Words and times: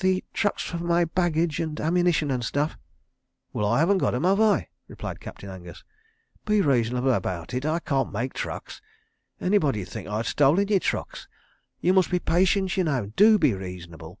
"The 0.00 0.24
trucks 0.32 0.62
for 0.62 0.78
my 0.78 1.04
baggage 1.04 1.60
and 1.60 1.78
ammunition 1.78 2.30
and 2.30 2.42
stuff." 2.42 2.78
"Well, 3.52 3.66
I 3.66 3.78
haven't 3.80 3.98
got 3.98 4.14
'em, 4.14 4.24
have 4.24 4.40
I?" 4.40 4.68
replied 4.88 5.20
Captain 5.20 5.50
Angus. 5.50 5.84
"Be 6.46 6.62
reasonable 6.62 7.12
about 7.12 7.52
it... 7.52 7.66
I 7.66 7.80
can't 7.80 8.10
make 8.10 8.32
trucks... 8.32 8.80
Anybody'd 9.38 9.86
think 9.90 10.08
I'd 10.08 10.24
stolen 10.24 10.68
your 10.68 10.80
trucks.... 10.80 11.28
You 11.82 11.92
must 11.92 12.10
be 12.10 12.18
patient, 12.18 12.74
y'know, 12.78 13.02
and 13.02 13.16
do 13.16 13.38
be 13.38 13.52
reasonable. 13.52 14.18